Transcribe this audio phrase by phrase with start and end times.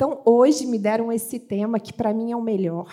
[0.00, 2.90] Então, hoje me deram esse tema que para mim é o melhor.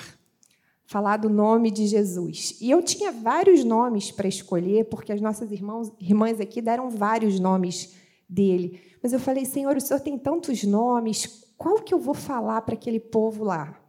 [0.85, 2.57] Falar do nome de Jesus.
[2.59, 7.39] E eu tinha vários nomes para escolher, porque as nossas irmãos, irmãs aqui deram vários
[7.39, 7.95] nomes
[8.27, 8.81] dele.
[9.01, 12.73] Mas eu falei, Senhor, o Senhor tem tantos nomes, qual que eu vou falar para
[12.73, 13.79] aquele povo lá?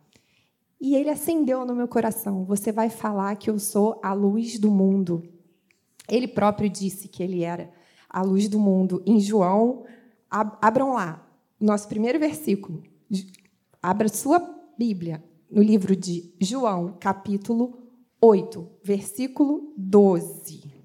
[0.81, 4.71] E ele acendeu no meu coração: você vai falar que eu sou a luz do
[4.71, 5.29] mundo.
[6.09, 7.69] Ele próprio disse que ele era
[8.09, 9.03] a luz do mundo.
[9.05, 9.87] Em João,
[10.31, 11.29] abram lá,
[11.61, 12.81] nosso primeiro versículo.
[13.83, 14.39] Abra sua
[14.77, 17.79] Bíblia no livro de João, capítulo
[18.21, 20.79] 8, versículo 12.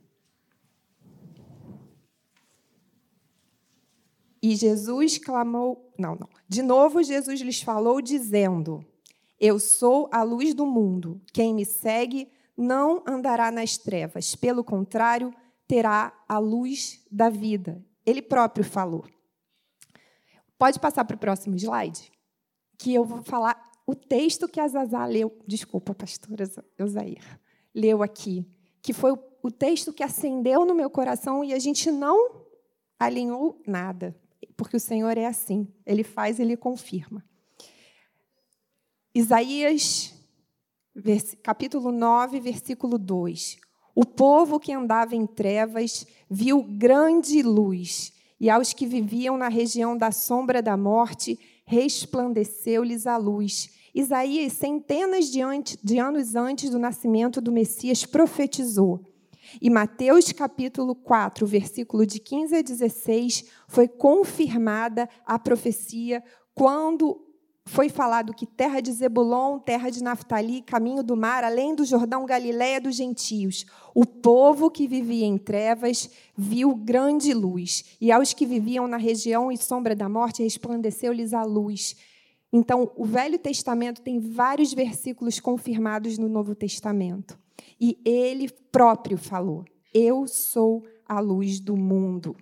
[4.41, 6.29] E Jesus clamou, não, não.
[6.47, 8.85] De novo Jesus lhes falou dizendo:
[9.39, 11.21] Eu sou a luz do mundo.
[11.31, 15.33] Quem me segue não andará nas trevas, pelo contrário,
[15.67, 17.83] terá a luz da vida.
[18.05, 19.05] Ele próprio falou.
[20.57, 22.12] Pode passar para o próximo slide?
[22.77, 25.37] Que eu vou falar o texto que a Zazá leu.
[25.47, 27.39] Desculpa, pastora Eusair.
[27.73, 28.45] Leu aqui.
[28.81, 29.11] Que foi
[29.41, 32.43] o texto que acendeu no meu coração e a gente não
[32.99, 34.15] alinhou nada
[34.55, 37.23] porque o Senhor é assim, ele faz, ele confirma.
[39.13, 40.13] Isaías,
[41.43, 43.57] capítulo 9, versículo 2.
[43.95, 49.95] O povo que andava em trevas viu grande luz, e aos que viviam na região
[49.95, 53.69] da sombra da morte, resplandeceu-lhes a luz.
[53.93, 55.39] Isaías, centenas de,
[55.83, 59.13] de anos antes do nascimento do Messias, profetizou
[59.61, 67.21] e Mateus capítulo 4, versículo de 15 a 16, foi confirmada a profecia quando
[67.65, 72.25] foi falado que terra de Zebulon, terra de Naftali, caminho do mar, além do Jordão,
[72.25, 73.65] Galiléia dos gentios.
[73.95, 79.51] O povo que vivia em trevas viu grande luz, e aos que viviam na região
[79.51, 81.95] e sombra da morte resplandeceu-lhes a luz.
[82.51, 87.39] Então, o Velho Testamento tem vários versículos confirmados no Novo Testamento.
[87.79, 92.35] E ele próprio falou: Eu sou a luz do mundo.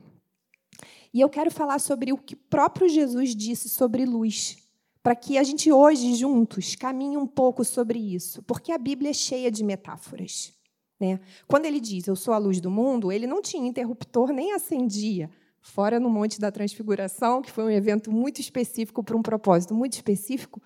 [1.14, 4.58] E eu quero falar sobre o que próprio Jesus disse sobre luz,
[5.04, 9.14] para que a gente hoje, juntos, caminhe um pouco sobre isso, porque a Bíblia é
[9.14, 10.54] cheia de metáforas.
[11.00, 11.20] Né?
[11.48, 15.30] Quando ele diz eu sou a luz do mundo, ele não tinha interruptor nem acendia,
[15.60, 19.94] fora no Monte da Transfiguração, que foi um evento muito específico para um propósito muito
[19.94, 20.62] específico.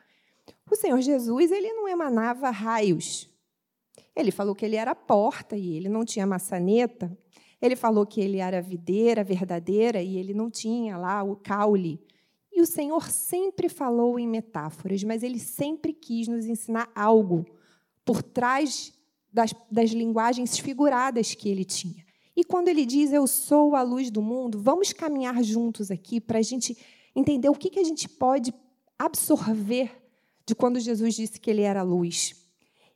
[0.69, 3.29] O Senhor Jesus ele não emanava raios,
[4.15, 7.15] ele falou que ele era porta e ele não tinha maçaneta.
[7.61, 12.01] Ele falou que ele era a videira verdadeira e ele não tinha lá o caule.
[12.55, 17.45] E o Senhor sempre falou em metáforas, mas ele sempre quis nos ensinar algo
[18.05, 18.93] por trás
[19.31, 22.05] das, das linguagens figuradas que ele tinha.
[22.33, 26.39] E quando ele diz, Eu sou a luz do mundo, vamos caminhar juntos aqui para
[26.39, 26.77] a gente
[27.13, 28.53] entender o que, que a gente pode
[28.97, 29.91] absorver
[30.45, 32.35] de quando Jesus disse que ele era luz.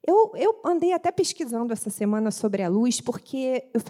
[0.06, 3.82] Eu, eu andei até pesquisando essa semana sobre a luz, porque eu,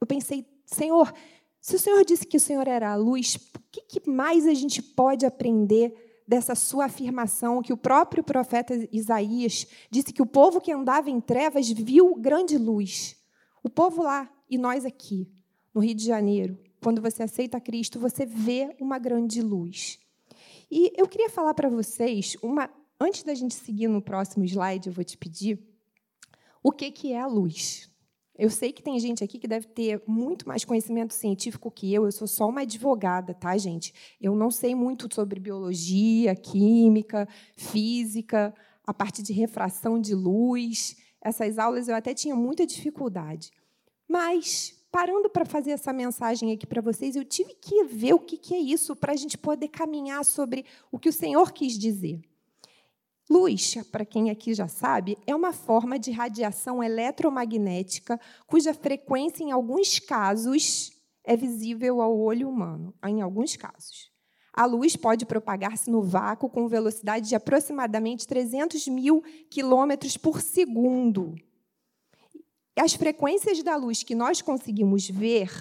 [0.00, 1.12] eu pensei, Senhor,
[1.60, 4.82] se o Senhor disse que o Senhor era a luz, o que, mais a gente
[4.82, 10.72] pode aprender dessa sua afirmação que o próprio profeta Isaías disse que o povo que
[10.72, 13.16] andava em trevas viu grande luz?
[13.62, 15.30] O povo lá e nós aqui,
[15.74, 19.98] no Rio de Janeiro, quando você aceita Cristo, você vê uma grande luz.
[20.70, 22.70] E eu queria falar para vocês uma,
[23.02, 25.58] Antes da gente seguir no próximo slide, eu vou te pedir
[26.62, 27.89] o que, que é a luz.
[28.40, 32.06] Eu sei que tem gente aqui que deve ter muito mais conhecimento científico que eu.
[32.06, 33.92] Eu sou só uma advogada, tá, gente?
[34.18, 38.54] Eu não sei muito sobre biologia, química, física,
[38.86, 40.96] a parte de refração de luz.
[41.20, 43.50] Essas aulas eu até tinha muita dificuldade.
[44.08, 48.54] Mas, parando para fazer essa mensagem aqui para vocês, eu tive que ver o que
[48.54, 52.22] é isso para a gente poder caminhar sobre o que o Senhor quis dizer.
[53.30, 59.52] Luz, para quem aqui já sabe, é uma forma de radiação eletromagnética cuja frequência, em
[59.52, 60.90] alguns casos,
[61.22, 64.10] é visível ao olho humano, em alguns casos.
[64.52, 71.36] A luz pode propagar-se no vácuo com velocidade de aproximadamente 300 mil quilômetros por segundo.
[72.74, 75.52] As frequências da luz que nós conseguimos ver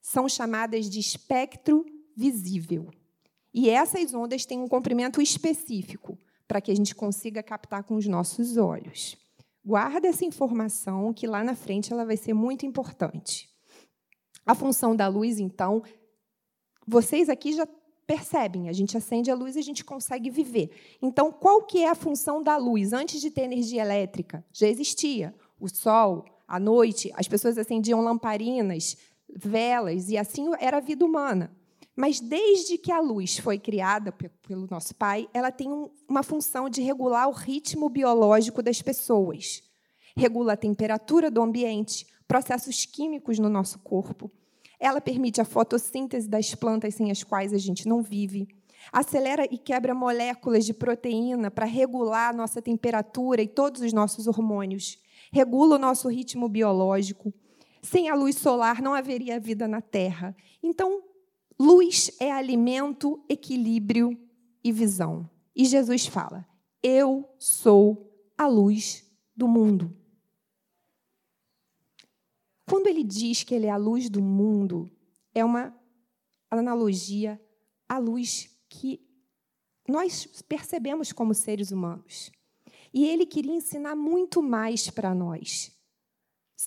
[0.00, 1.84] são chamadas de espectro
[2.16, 2.88] visível.
[3.52, 6.18] E essas ondas têm um comprimento específico
[6.52, 9.16] para que a gente consiga captar com os nossos olhos.
[9.64, 13.48] Guarda essa informação que lá na frente ela vai ser muito importante.
[14.44, 15.82] A função da luz, então,
[16.86, 17.66] vocês aqui já
[18.06, 20.70] percebem, a gente acende a luz e a gente consegue viver.
[21.00, 22.92] Então, qual que é a função da luz?
[22.92, 25.34] Antes de ter energia elétrica, já existia.
[25.58, 28.98] O sol, à noite, as pessoas acendiam lamparinas,
[29.34, 31.50] velas, e assim era a vida humana.
[31.94, 34.12] Mas desde que a luz foi criada
[34.46, 35.68] pelo nosso Pai, ela tem
[36.08, 39.62] uma função de regular o ritmo biológico das pessoas.
[40.16, 44.30] Regula a temperatura do ambiente, processos químicos no nosso corpo.
[44.80, 48.48] Ela permite a fotossíntese das plantas sem as quais a gente não vive.
[48.90, 54.26] Acelera e quebra moléculas de proteína para regular a nossa temperatura e todos os nossos
[54.26, 54.98] hormônios.
[55.30, 57.32] Regula o nosso ritmo biológico.
[57.82, 60.34] Sem a luz solar não haveria vida na Terra.
[60.62, 61.02] Então,
[61.58, 64.18] Luz é alimento, equilíbrio
[64.62, 65.28] e visão.
[65.54, 66.46] E Jesus fala:
[66.82, 69.04] Eu sou a luz
[69.36, 69.96] do mundo.
[72.66, 74.90] Quando ele diz que ele é a luz do mundo,
[75.34, 75.76] é uma
[76.50, 77.40] analogia
[77.88, 79.00] à luz que
[79.86, 82.30] nós percebemos como seres humanos.
[82.94, 85.72] E ele queria ensinar muito mais para nós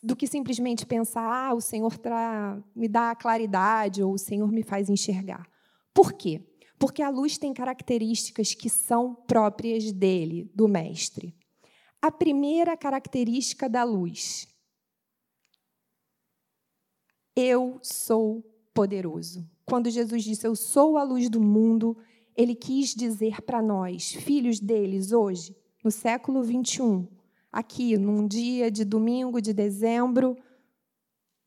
[0.01, 2.61] do que simplesmente pensar, ah, o Senhor tra...
[2.75, 5.47] me dá claridade ou o Senhor me faz enxergar.
[5.93, 6.41] Por quê?
[6.77, 11.35] Porque a luz tem características que são próprias dele, do Mestre.
[12.01, 14.47] A primeira característica da luz.
[17.35, 18.43] Eu sou
[18.73, 19.49] poderoso.
[19.65, 21.97] Quando Jesus disse, Eu sou a luz do mundo,
[22.35, 27.07] ele quis dizer para nós, filhos deles, hoje, no século 21,
[27.55, 30.35] aqui, num dia de domingo de dezembro,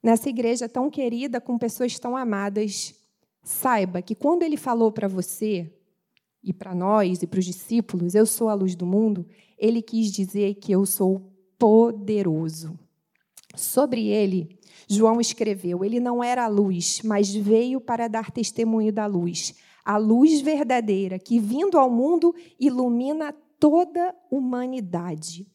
[0.03, 2.95] nessa igreja tão querida, com pessoas tão amadas,
[3.43, 5.71] saiba que quando ele falou para você,
[6.43, 9.27] e para nós, e para os discípulos, eu sou a luz do mundo,
[9.59, 12.79] ele quis dizer que eu sou poderoso.
[13.55, 14.59] Sobre ele,
[14.89, 19.99] João escreveu: ele não era a luz, mas veio para dar testemunho da luz, a
[19.99, 25.47] luz verdadeira que, vindo ao mundo, ilumina toda a humanidade.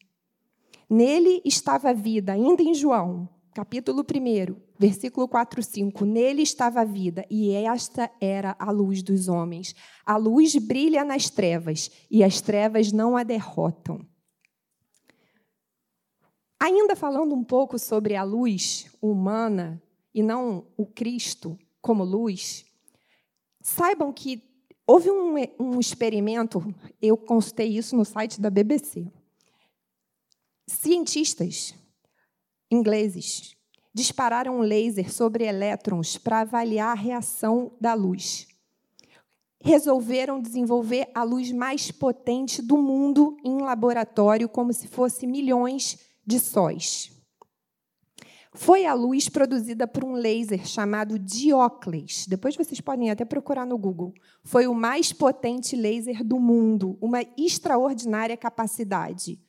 [0.94, 6.04] Nele estava a vida, ainda em João, capítulo 1, versículo 4, 5.
[6.04, 9.74] Nele estava a vida, e esta era a luz dos homens.
[10.06, 14.06] A luz brilha nas trevas, e as trevas não a derrotam.
[16.60, 19.82] Ainda falando um pouco sobre a luz humana
[20.14, 22.64] e não o Cristo como luz,
[23.60, 24.40] saibam que
[24.86, 29.10] houve um, um experimento, eu consultei isso no site da BBC
[30.66, 31.74] Cientistas
[32.70, 33.54] ingleses
[33.92, 38.48] dispararam um laser sobre elétrons para avaliar a reação da luz.
[39.60, 46.40] Resolveram desenvolver a luz mais potente do mundo em laboratório, como se fosse milhões de
[46.40, 47.12] sóis.
[48.54, 52.26] Foi a luz produzida por um laser chamado Diocles.
[52.26, 54.14] Depois vocês podem até procurar no Google.
[54.42, 59.43] Foi o mais potente laser do mundo, uma extraordinária capacidade.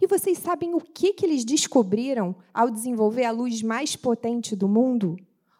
[0.00, 4.68] E vocês sabem o que, que eles descobriram ao desenvolver a luz mais potente do
[4.68, 5.16] mundo?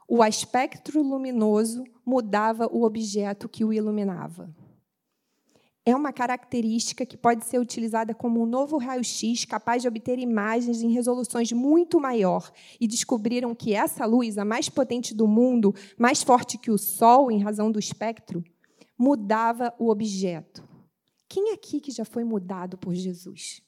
[0.09, 4.55] O aspecto luminoso mudava o objeto que o iluminava.
[5.89, 10.83] É uma característica que pode ser utilizada como um novo raio-x capaz de obter imagens
[10.83, 12.51] em resoluções muito maior.
[12.81, 17.31] E descobriram que essa luz, a mais potente do mundo, mais forte que o Sol
[17.31, 18.43] em razão do espectro,
[18.99, 20.67] mudava o objeto.
[21.29, 23.63] Quem aqui que já foi mudado por Jesus?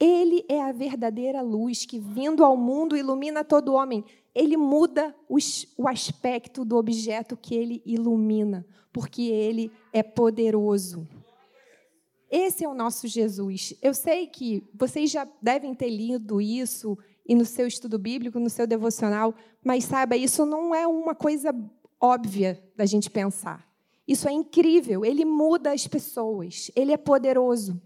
[0.00, 4.04] Ele é a verdadeira luz que, vindo ao mundo, ilumina todo homem.
[4.34, 11.06] Ele muda o aspecto do objeto que ele ilumina, porque ele é poderoso.
[12.30, 13.74] Esse é o nosso Jesus.
[13.82, 18.50] Eu sei que vocês já devem ter lido isso e no seu estudo bíblico, no
[18.50, 21.54] seu devocional, mas saiba, isso não é uma coisa
[22.00, 23.66] óbvia da gente pensar.
[24.06, 25.04] Isso é incrível.
[25.04, 26.70] Ele muda as pessoas.
[26.76, 27.80] Ele é poderoso.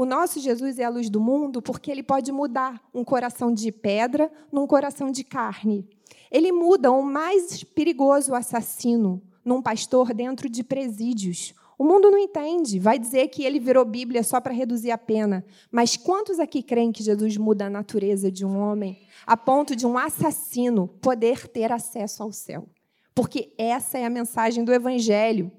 [0.00, 3.70] O nosso Jesus é a luz do mundo porque ele pode mudar um coração de
[3.70, 5.86] pedra num coração de carne.
[6.32, 11.52] Ele muda o mais perigoso assassino num pastor dentro de presídios.
[11.78, 15.44] O mundo não entende, vai dizer que ele virou Bíblia só para reduzir a pena.
[15.70, 19.86] Mas quantos aqui creem que Jesus muda a natureza de um homem a ponto de
[19.86, 22.66] um assassino poder ter acesso ao céu?
[23.14, 25.52] Porque essa é a mensagem do Evangelho.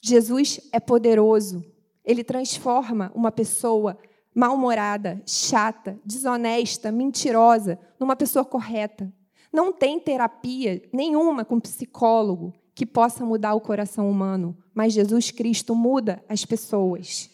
[0.00, 1.64] Jesus é poderoso
[2.08, 3.98] ele transforma uma pessoa
[4.34, 9.12] mal-humorada, chata, desonesta, mentirosa, numa pessoa correta.
[9.52, 15.74] Não tem terapia nenhuma com psicólogo que possa mudar o coração humano, mas Jesus Cristo
[15.74, 17.28] muda as pessoas.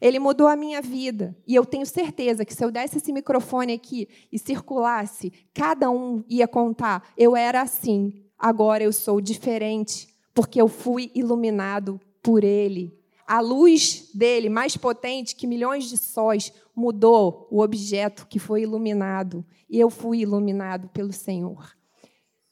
[0.00, 1.36] Ele mudou a minha vida.
[1.46, 6.24] E eu tenho certeza que se eu desse esse microfone aqui e circulasse, cada um
[6.28, 12.99] ia contar: eu era assim, agora eu sou diferente, porque eu fui iluminado por Ele
[13.30, 19.46] a luz dele, mais potente que milhões de sóis, mudou o objeto que foi iluminado.
[19.68, 21.76] E eu fui iluminado pelo Senhor.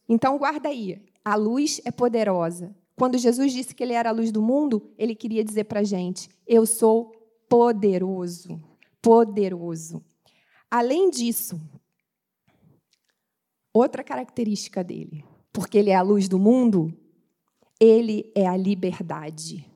[0.08, 1.04] Então, guarda aí.
[1.24, 2.76] a luz é poderosa.
[2.94, 5.84] Quando Jesus disse que ele era a luz do mundo, ele queria dizer para a
[5.84, 7.10] gente: eu sou
[7.48, 8.62] poderoso.
[9.02, 10.00] Poderoso.
[10.70, 11.60] Além disso,
[13.74, 16.96] outra característica dele, porque ele é a luz do mundo,
[17.80, 19.67] ele é a liberdade.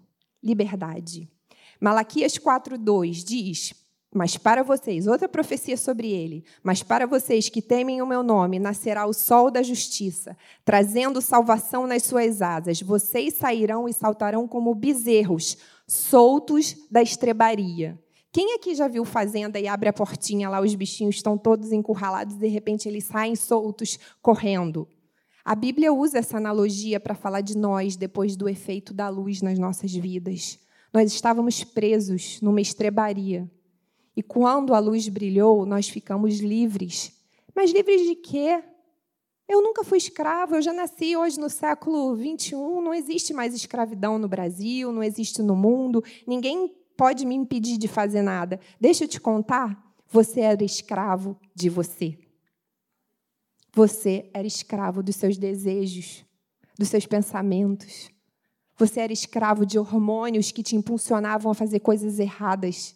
[0.43, 1.31] Liberdade.
[1.81, 3.75] Malaquias 4:2 diz:
[4.15, 8.59] mas para vocês, outra profecia sobre ele, mas para vocês que temem o meu nome,
[8.59, 12.83] nascerá o sol da justiça, trazendo salvação nas suas asas.
[12.83, 15.57] Vocês sairão e saltarão como bezerros,
[15.87, 17.99] soltos da estrebaria.
[18.31, 22.35] Quem aqui já viu fazenda e abre a portinha lá, os bichinhos estão todos encurralados
[22.35, 24.87] e de repente eles saem soltos correndo?
[25.45, 29.59] A Bíblia usa essa analogia para falar de nós depois do efeito da luz nas
[29.59, 30.61] nossas vidas.
[30.93, 33.51] Nós estávamos presos numa estrebaria
[34.17, 37.13] e quando a luz brilhou, nós ficamos livres.
[37.55, 38.63] Mas livres de quê?
[39.49, 44.19] Eu nunca fui escravo, eu já nasci hoje no século 21, não existe mais escravidão
[44.19, 48.61] no Brasil, não existe no mundo, ninguém pode me impedir de fazer nada.
[48.81, 52.17] Deixa eu te contar, você era escravo de você.
[53.75, 56.25] Você era escravo dos seus desejos,
[56.79, 58.11] dos seus pensamentos.
[58.79, 62.95] Você era escravo de hormônios que te impulsionavam a fazer coisas erradas.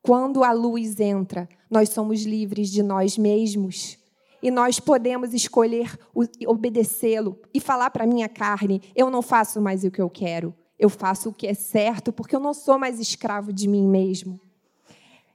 [0.00, 3.98] Quando a luz entra, nós somos livres de nós mesmos.
[4.40, 5.98] E nós podemos escolher
[6.46, 10.54] obedecê-lo e falar para a minha carne: eu não faço mais o que eu quero,
[10.78, 14.40] eu faço o que é certo, porque eu não sou mais escravo de mim mesmo.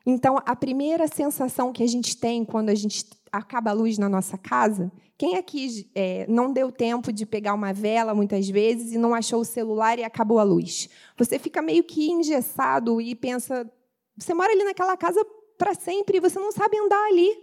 [0.06, 3.06] Então, a primeira sensação que a gente tem quando a gente
[3.38, 7.74] acaba a luz na nossa casa, quem aqui é, não deu tempo de pegar uma
[7.74, 10.90] vela muitas vezes e não achou o celular e acabou a luz?
[11.18, 13.70] Você fica meio que engessado e pensa:
[14.16, 15.26] você mora ali naquela casa
[15.58, 17.36] para sempre e você não sabe andar ali.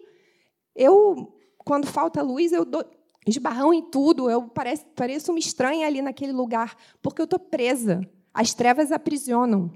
[0.75, 2.85] Eu, quando falta luz, eu dou
[3.27, 8.09] esbarrão em tudo, eu pareço, pareço uma estranha ali naquele lugar, porque eu estou presa.
[8.33, 9.73] As trevas aprisionam.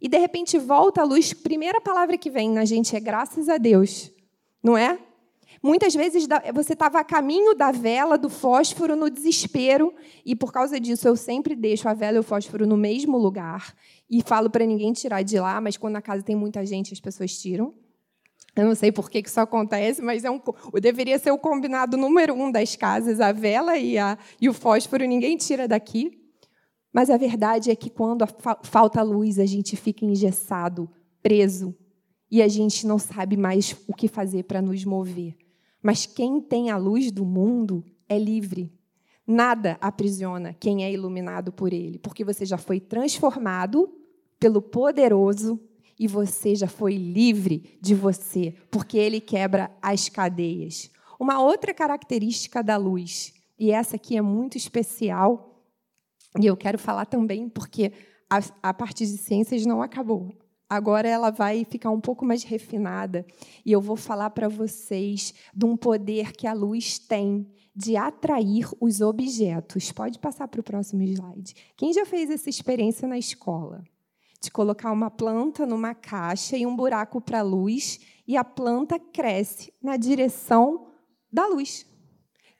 [0.00, 1.32] E, de repente, volta a luz.
[1.32, 4.10] Primeira palavra que vem na gente é graças a Deus.
[4.62, 4.98] Não é?
[5.64, 10.78] Muitas vezes você estava a caminho da vela, do fósforo, no desespero, e por causa
[10.78, 13.74] disso eu sempre deixo a vela e o fósforo no mesmo lugar
[14.10, 17.00] e falo para ninguém tirar de lá, mas quando na casa tem muita gente, as
[17.00, 17.72] pessoas tiram.
[18.54, 20.38] Eu não sei por que isso acontece, mas é um,
[20.82, 25.06] deveria ser o combinado número um das casas, a vela e, a, e o fósforo,
[25.06, 26.20] ninguém tira daqui.
[26.92, 28.28] Mas a verdade é que quando a,
[28.62, 30.90] falta luz, a gente fica engessado,
[31.22, 31.74] preso,
[32.30, 35.34] e a gente não sabe mais o que fazer para nos mover.
[35.84, 38.72] Mas quem tem a luz do mundo é livre.
[39.26, 43.94] Nada aprisiona quem é iluminado por ele, porque você já foi transformado
[44.40, 45.60] pelo poderoso
[46.00, 50.90] e você já foi livre de você, porque ele quebra as cadeias.
[51.20, 55.62] Uma outra característica da luz, e essa aqui é muito especial,
[56.40, 57.92] e eu quero falar também porque
[58.30, 60.34] a, a parte de ciências não acabou.
[60.68, 63.26] Agora ela vai ficar um pouco mais refinada
[63.64, 68.68] e eu vou falar para vocês de um poder que a luz tem de atrair
[68.80, 69.92] os objetos.
[69.92, 71.54] Pode passar para o próximo slide.
[71.76, 73.84] Quem já fez essa experiência na escola?
[74.40, 78.98] De colocar uma planta numa caixa e um buraco para a luz e a planta
[78.98, 80.86] cresce na direção
[81.32, 81.86] da luz.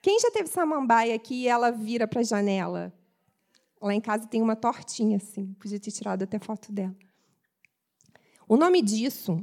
[0.01, 2.93] Quem já teve samambaia aqui e ela vira para a janela?
[3.81, 6.95] Lá em casa tem uma tortinha assim, podia ter tirado até foto dela.
[8.47, 9.41] O nome disso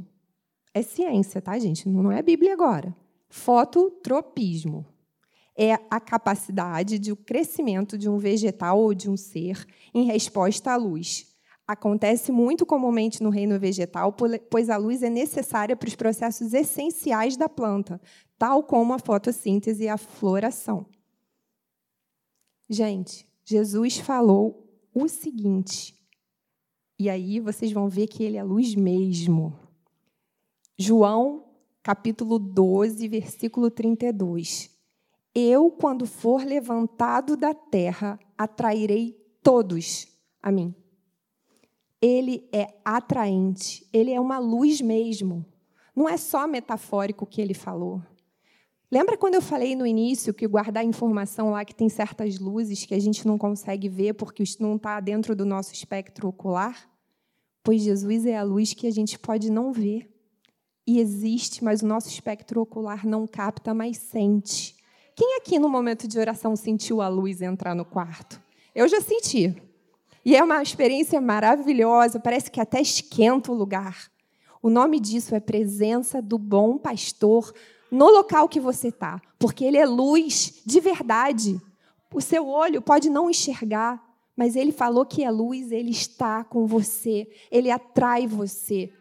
[0.73, 1.88] é ciência, tá, gente?
[1.88, 2.94] Não é Bíblia agora.
[3.28, 4.87] Fototropismo.
[5.56, 10.73] É a capacidade de o crescimento de um vegetal ou de um ser em resposta
[10.73, 11.30] à luz.
[11.66, 14.14] Acontece muito comumente no reino vegetal,
[14.50, 18.00] pois a luz é necessária para os processos essenciais da planta,
[18.38, 20.87] tal como a fotossíntese e a floração.
[22.68, 25.94] Gente, Jesus falou o seguinte:
[27.02, 29.59] e aí vocês vão ver que ele é luz mesmo.
[30.78, 31.47] João,
[31.82, 34.71] capítulo 12, versículo 32.
[35.35, 40.06] Eu, quando for levantado da terra, atrairei todos
[40.40, 40.73] a mim.
[42.00, 45.44] Ele é atraente, ele é uma luz mesmo.
[45.97, 48.00] Não é só metafórico o que ele falou.
[48.88, 52.94] Lembra quando eu falei no início que guardar informação lá que tem certas luzes que
[52.94, 56.91] a gente não consegue ver porque não está dentro do nosso espectro ocular?
[57.62, 60.09] Pois Jesus é a luz que a gente pode não ver.
[60.87, 64.75] E existe, mas o nosso espectro ocular não capta, mas sente.
[65.14, 68.40] Quem aqui no momento de oração sentiu a luz entrar no quarto?
[68.75, 69.54] Eu já senti.
[70.25, 74.11] E é uma experiência maravilhosa, parece que até esquenta o lugar.
[74.62, 77.52] O nome disso é presença do bom pastor
[77.90, 81.61] no local que você está, porque ele é luz de verdade.
[82.14, 84.02] O seu olho pode não enxergar,
[84.37, 88.93] mas ele falou que é luz, ele está com você, ele atrai você.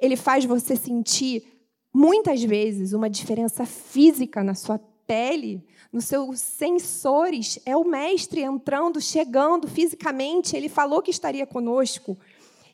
[0.00, 1.44] Ele faz você sentir
[1.92, 7.58] muitas vezes uma diferença física na sua pele, nos seus sensores.
[7.66, 10.56] É o mestre entrando, chegando fisicamente.
[10.56, 12.16] Ele falou que estaria conosco.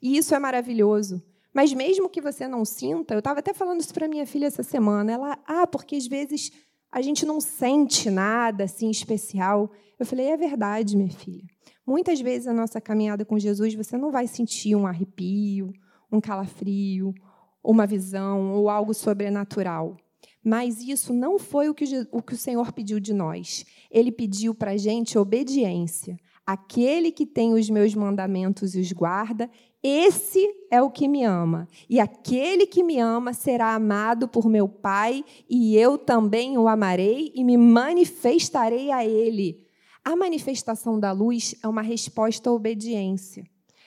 [0.01, 1.23] E isso é maravilhoso.
[1.53, 4.63] Mas mesmo que você não sinta, eu estava até falando isso para minha filha essa
[4.63, 5.11] semana.
[5.11, 6.53] Ela, ah, porque às vezes
[6.91, 9.71] a gente não sente nada assim especial.
[9.99, 11.45] Eu falei, é verdade, minha filha.
[11.87, 15.73] Muitas vezes a nossa caminhada com Jesus, você não vai sentir um arrepio,
[16.11, 17.15] um calafrio,
[17.63, 19.97] uma visão ou algo sobrenatural.
[20.43, 23.65] Mas isso não foi o que o, Senhor pediu de nós.
[23.91, 26.17] Ele pediu para a gente obediência.
[26.47, 29.51] Aquele que tem os meus mandamentos e os guarda,
[29.87, 31.69] esse é o que me ama.
[31.89, 37.33] E aquele que me ama será amado por meu Pai, e eu também o amarei
[37.35, 39.65] e me manifestarei a ele.
[40.05, 43.45] A manifestação da luz é uma resposta à obediência.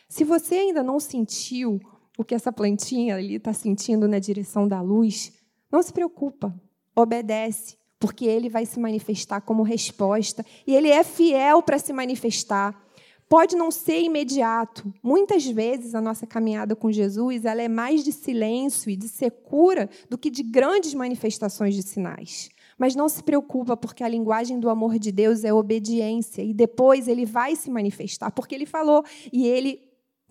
[0.07, 1.79] Se você ainda não sentiu
[2.17, 5.31] o que essa plantinha ali está sentindo na direção da luz,
[5.71, 6.53] não se preocupa,
[6.95, 12.88] obedece, porque ele vai se manifestar como resposta e ele é fiel para se manifestar.
[13.29, 14.91] Pode não ser imediato.
[15.03, 19.87] Muitas vezes a nossa caminhada com Jesus ela é mais de silêncio e de secura
[20.09, 22.49] do que de grandes manifestações de sinais.
[22.75, 27.07] Mas não se preocupa, porque a linguagem do amor de Deus é obediência e depois
[27.07, 29.79] ele vai se manifestar, porque ele falou e ele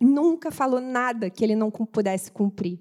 [0.00, 2.80] nunca falou nada que ele não pudesse cumprir.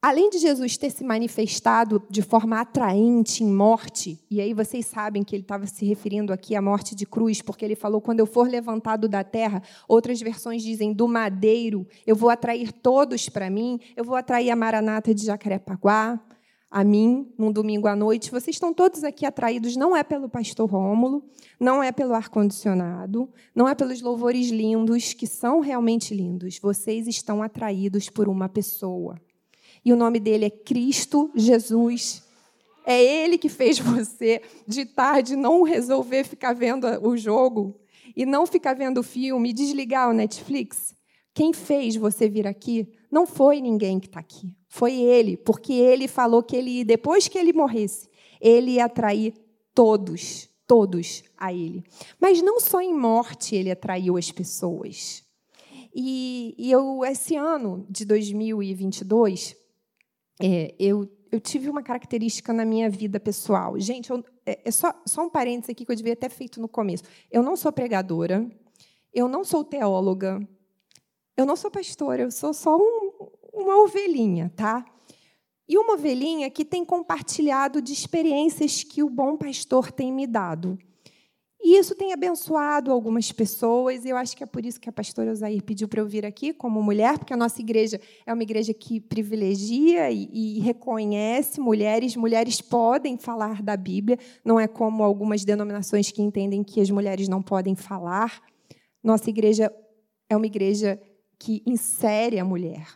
[0.00, 5.24] Além de Jesus ter se manifestado de forma atraente em morte, e aí vocês sabem
[5.24, 8.26] que ele estava se referindo aqui à morte de cruz, porque ele falou: quando eu
[8.26, 13.80] for levantado da terra, outras versões dizem do madeiro, eu vou atrair todos para mim,
[13.96, 16.20] eu vou atrair a Maranata de Jacarepaguá,
[16.70, 18.30] a mim, num domingo à noite.
[18.30, 21.24] Vocês estão todos aqui atraídos, não é pelo pastor Rômulo,
[21.58, 26.56] não é pelo ar-condicionado, não é pelos louvores lindos, que são realmente lindos.
[26.60, 29.20] Vocês estão atraídos por uma pessoa
[29.84, 32.22] e o nome dele é Cristo Jesus.
[32.84, 37.78] É ele que fez você de tarde não resolver ficar vendo o jogo
[38.16, 40.96] e não ficar vendo o filme desligar o Netflix.
[41.34, 46.08] Quem fez você vir aqui não foi ninguém que está aqui, foi ele, porque ele
[46.08, 48.08] falou que ele, depois que ele morresse,
[48.40, 49.34] ele ia atrair
[49.74, 51.84] todos, todos a ele.
[52.20, 55.22] Mas não só em morte ele atraiu as pessoas.
[55.94, 59.56] E, e eu, esse ano de 2022,
[60.40, 63.78] é, eu, eu tive uma característica na minha vida pessoal.
[63.78, 66.68] Gente, eu, é, é, só, só um parênteses aqui que eu devia ter feito no
[66.68, 67.04] começo.
[67.30, 68.48] Eu não sou pregadora,
[69.12, 70.40] eu não sou teóloga,
[71.36, 74.84] eu não sou pastora, eu sou só um, uma ovelhinha, tá?
[75.68, 80.78] E uma ovelhinha que tem compartilhado de experiências que o bom pastor tem me dado.
[81.60, 84.92] E isso tem abençoado algumas pessoas, e eu acho que é por isso que a
[84.92, 88.42] pastora Osair pediu para eu vir aqui como mulher, porque a nossa igreja é uma
[88.42, 92.14] igreja que privilegia e, e, reconhece mulheres.
[92.14, 97.28] Mulheres podem falar da Bíblia, não é como algumas denominações que entendem que as mulheres
[97.28, 98.40] não podem falar.
[99.02, 99.72] Nossa igreja
[100.30, 101.00] é uma igreja
[101.38, 102.86] que insere a mulher.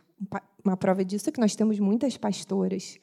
[0.64, 2.96] Uma prova disso é que nós temos muitas pastoras.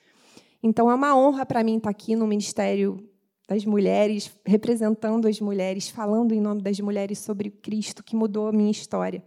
[0.64, 3.09] Então é uma honra para mim estar aqui no ministério
[3.50, 8.52] das mulheres, representando as mulheres, falando em nome das mulheres sobre Cristo que mudou a
[8.52, 9.24] minha história.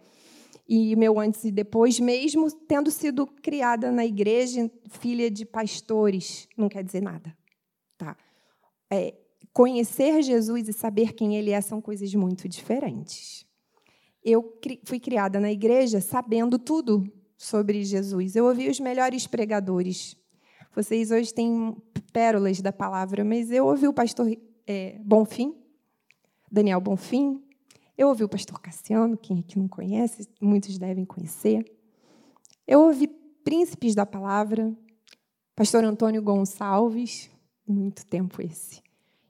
[0.69, 6.69] E meu antes e depois, mesmo tendo sido criada na igreja, filha de pastores, não
[6.69, 7.37] quer dizer nada.
[7.99, 8.17] Tá?
[8.89, 9.13] É,
[9.53, 13.45] conhecer Jesus e saber quem ele é são coisas muito diferentes.
[14.25, 18.37] Eu fui criada na igreja sabendo tudo sobre Jesus.
[18.37, 20.17] Eu ouvi os melhores pregadores
[20.75, 21.77] vocês hoje têm
[22.13, 24.27] pérolas da palavra, mas eu ouvi o pastor
[24.67, 25.55] é, Bonfim,
[26.51, 27.43] Daniel Bonfim,
[27.97, 31.65] eu ouvi o pastor Cassiano, quem aqui não conhece, muitos devem conhecer.
[32.67, 33.07] Eu ouvi
[33.45, 34.75] príncipes da palavra,
[35.55, 37.31] pastor Antônio Gonçalves,
[37.67, 38.83] muito tempo esse.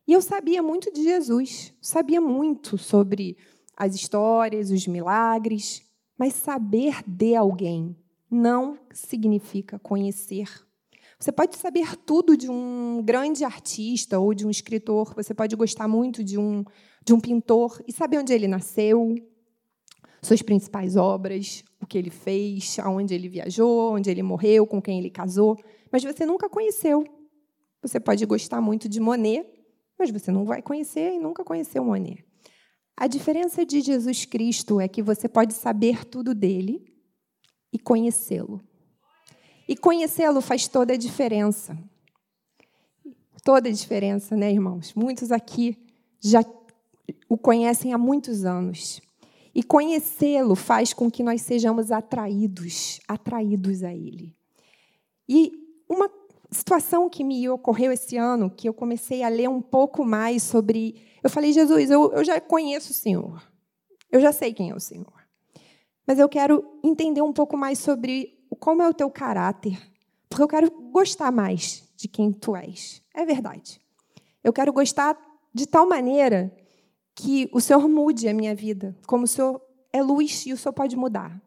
[0.06, 3.36] E eu sabia muito de Jesus, sabia muito sobre
[3.76, 5.82] as histórias, os milagres,
[6.16, 7.96] mas saber de alguém
[8.30, 10.48] não significa conhecer
[11.22, 15.86] você pode saber tudo de um grande artista ou de um escritor, você pode gostar
[15.86, 16.64] muito de um,
[17.04, 19.14] de um pintor e saber onde ele nasceu,
[20.20, 24.98] suas principais obras, o que ele fez, aonde ele viajou, onde ele morreu, com quem
[24.98, 25.56] ele casou,
[25.92, 27.04] mas você nunca conheceu.
[27.82, 29.46] Você pode gostar muito de Monet,
[29.96, 32.24] mas você não vai conhecer e nunca conheceu Monet.
[32.96, 36.84] A diferença de Jesus Cristo é que você pode saber tudo dele
[37.72, 38.60] e conhecê-lo.
[39.68, 41.76] E conhecê-lo faz toda a diferença.
[43.44, 44.94] Toda a diferença, né, irmãos?
[44.94, 45.76] Muitos aqui
[46.20, 46.44] já
[47.28, 49.00] o conhecem há muitos anos.
[49.54, 54.34] E conhecê-lo faz com que nós sejamos atraídos, atraídos a ele.
[55.28, 55.52] E
[55.88, 56.10] uma
[56.50, 61.02] situação que me ocorreu esse ano, que eu comecei a ler um pouco mais sobre.
[61.22, 63.42] Eu falei, Jesus, eu, eu já conheço o Senhor.
[64.10, 65.22] Eu já sei quem é o Senhor.
[66.06, 69.80] Mas eu quero entender um pouco mais sobre como é o teu caráter,
[70.28, 73.02] porque eu quero gostar mais de quem tu és.
[73.14, 73.80] É verdade.
[74.42, 75.16] Eu quero gostar
[75.54, 76.52] de tal maneira
[77.14, 79.60] que o Senhor mude a minha vida, como o Senhor
[79.92, 81.40] é luz e o Senhor pode mudar.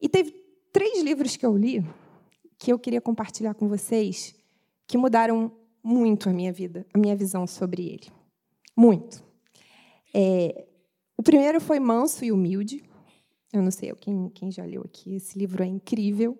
[0.00, 0.32] E teve
[0.72, 1.84] três livros que eu li
[2.58, 4.34] que eu queria compartilhar com vocês
[4.86, 5.50] que mudaram
[5.82, 8.08] muito a minha vida, a minha visão sobre ele.
[8.76, 9.24] Muito.
[10.12, 10.66] É,
[11.16, 12.84] o primeiro foi Manso e Humilde.
[13.52, 15.14] Eu não sei quem, quem já leu aqui.
[15.16, 16.38] Esse livro é incrível.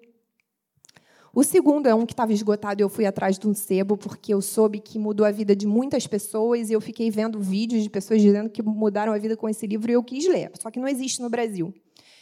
[1.32, 4.34] O segundo é um que estava esgotado e eu fui atrás de um sebo, porque
[4.34, 7.90] eu soube que mudou a vida de muitas pessoas e eu fiquei vendo vídeos de
[7.90, 10.50] pessoas dizendo que mudaram a vida com esse livro e eu quis ler.
[10.58, 11.72] Só que não existe no Brasil.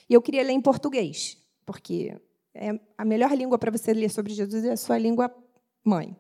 [0.09, 2.14] E eu queria ler em português, porque
[2.55, 5.35] é a melhor língua para você ler sobre Jesus é a sua língua
[5.83, 6.14] mãe.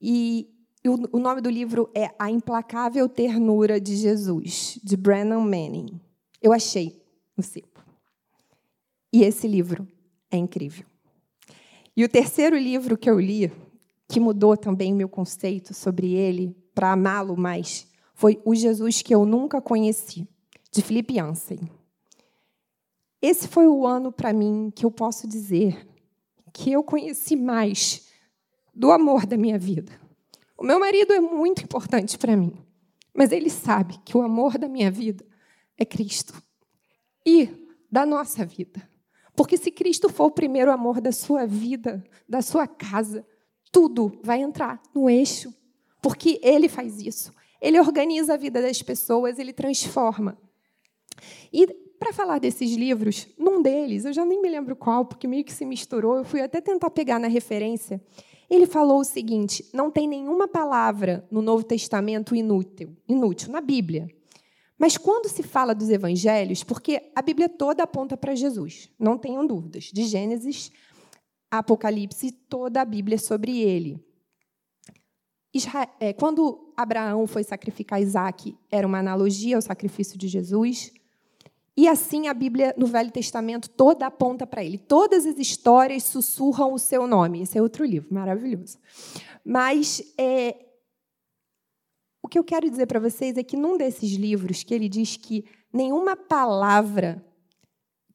[0.00, 0.50] E
[0.84, 6.00] o nome do livro é A Implacável Ternura de Jesus, de Brennan Manning.
[6.42, 6.99] Eu achei
[7.40, 7.82] no sebo.
[9.10, 9.88] E esse livro
[10.30, 10.84] é incrível.
[11.96, 13.50] E o terceiro livro que eu li,
[14.06, 19.24] que mudou também meu conceito sobre ele, para amá-lo mais, foi O Jesus que eu
[19.24, 20.28] nunca conheci,
[20.70, 21.58] de Felipe Yancey.
[23.22, 25.86] Esse foi o ano para mim que eu posso dizer
[26.52, 28.06] que eu conheci mais
[28.74, 29.92] do amor da minha vida.
[30.58, 32.52] O meu marido é muito importante para mim,
[33.14, 35.24] mas ele sabe que o amor da minha vida
[35.78, 36.42] é Cristo
[37.26, 37.48] e
[37.90, 38.88] da nossa vida.
[39.34, 43.26] Porque se Cristo for o primeiro amor da sua vida, da sua casa,
[43.72, 45.54] tudo vai entrar no eixo.
[46.02, 47.32] Porque Ele faz isso.
[47.60, 50.38] Ele organiza a vida das pessoas, ele transforma.
[51.52, 51.66] E
[51.98, 55.52] para falar desses livros, num deles, eu já nem me lembro qual, porque meio que
[55.52, 58.02] se misturou, eu fui até tentar pegar na referência.
[58.48, 64.08] Ele falou o seguinte: não tem nenhuma palavra no Novo Testamento inútil, inútil na Bíblia.
[64.80, 69.46] Mas quando se fala dos evangelhos, porque a Bíblia toda aponta para Jesus, não tenham
[69.46, 70.72] dúvidas, de Gênesis
[71.50, 74.02] a Apocalipse, toda a Bíblia é sobre ele.
[75.98, 80.92] É, quando Abraão foi sacrificar Isaac, era uma analogia ao sacrifício de Jesus.
[81.76, 84.78] E assim a Bíblia no Velho Testamento toda aponta para ele.
[84.78, 87.42] Todas as histórias sussurram o seu nome.
[87.42, 88.78] Esse é outro livro maravilhoso.
[89.44, 90.69] Mas é,
[92.30, 95.44] que eu quero dizer para vocês é que num desses livros que ele diz que
[95.72, 97.22] nenhuma palavra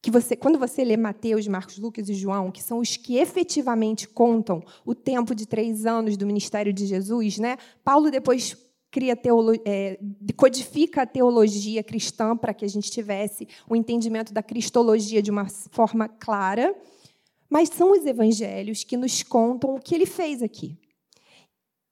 [0.02, 4.08] que você, quando você lê Mateus, Marcos, Lucas e João, que são os que efetivamente
[4.08, 7.58] contam o tempo de três anos do ministério de Jesus, né?
[7.84, 8.56] Paulo depois
[8.92, 9.20] cria
[9.66, 10.00] é,
[10.38, 15.50] codifica a teologia cristã para que a gente tivesse o entendimento da cristologia de uma
[15.50, 16.74] forma clara,
[17.50, 20.78] mas são os evangelhos que nos contam o que ele fez aqui.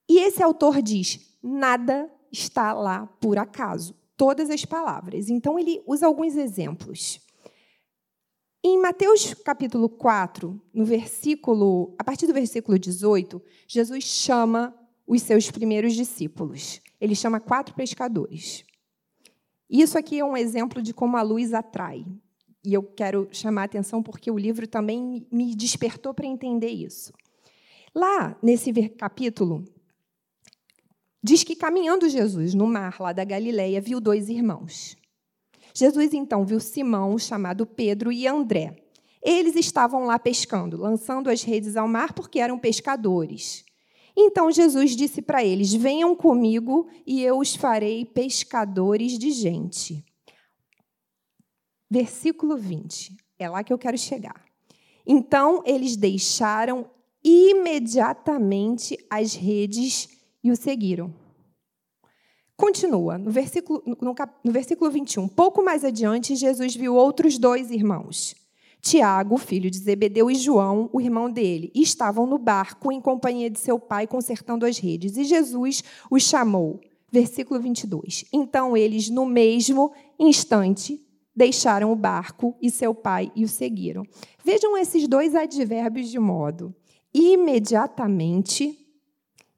[0.07, 3.95] E esse autor diz: nada está lá por acaso.
[4.15, 5.29] Todas as palavras.
[5.29, 7.19] Então, ele usa alguns exemplos.
[8.63, 14.73] Em Mateus capítulo 4, no versículo, a partir do versículo 18, Jesus chama
[15.05, 16.79] os seus primeiros discípulos.
[17.01, 18.63] Ele chama quatro pescadores.
[19.69, 22.05] Isso aqui é um exemplo de como a luz atrai.
[22.63, 27.11] E eu quero chamar a atenção porque o livro também me despertou para entender isso.
[27.93, 29.65] Lá, nesse capítulo,
[31.23, 34.97] Diz que caminhando Jesus no mar lá da Galileia, viu dois irmãos.
[35.73, 38.75] Jesus então viu Simão, chamado Pedro, e André.
[39.21, 43.63] Eles estavam lá pescando, lançando as redes ao mar porque eram pescadores.
[44.15, 50.03] Então Jesus disse para eles: Venham comigo e eu os farei pescadores de gente.
[51.89, 53.15] Versículo 20.
[53.39, 54.43] É lá que eu quero chegar.
[55.07, 56.91] Então eles deixaram
[57.23, 60.09] imediatamente as redes
[60.43, 61.13] e o seguiram.
[62.55, 65.27] Continua, no versículo, no, no versículo 21.
[65.27, 68.35] Pouco mais adiante, Jesus viu outros dois irmãos,
[68.81, 73.49] Tiago, filho de Zebedeu, e João, o irmão dele, e estavam no barco em companhia
[73.49, 75.17] de seu pai, consertando as redes.
[75.17, 76.79] E Jesus os chamou.
[77.11, 78.25] Versículo 22.
[78.33, 80.99] Então eles, no mesmo instante,
[81.35, 84.03] deixaram o barco e seu pai e o seguiram.
[84.43, 86.75] Vejam esses dois advérbios de modo
[87.13, 88.82] imediatamente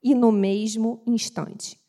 [0.05, 1.79] e no mesmo instante.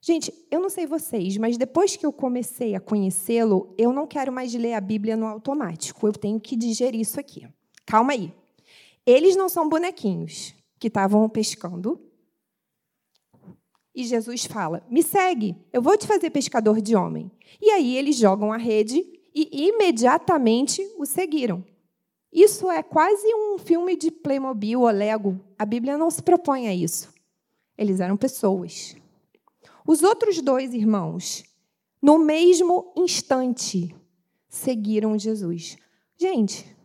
[0.00, 4.32] Gente, eu não sei vocês, mas depois que eu comecei a conhecê-lo, eu não quero
[4.32, 6.06] mais ler a Bíblia no automático.
[6.06, 7.46] Eu tenho que digerir isso aqui.
[7.84, 8.32] Calma aí.
[9.04, 12.00] Eles não são bonequinhos que estavam pescando
[13.94, 17.30] e Jesus fala: Me segue, eu vou te fazer pescador de homem.
[17.60, 21.62] E aí eles jogam a rede e imediatamente o seguiram.
[22.32, 25.38] Isso é quase um filme de Playmobil ou Lego.
[25.58, 27.15] A Bíblia não se propõe a isso.
[27.76, 28.96] Eles eram pessoas.
[29.86, 31.44] Os outros dois irmãos,
[32.02, 33.94] no mesmo instante,
[34.48, 35.76] seguiram Jesus.
[36.18, 36.76] Gente,